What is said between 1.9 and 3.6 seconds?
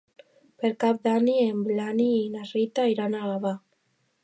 i na Rita iran a Gavà.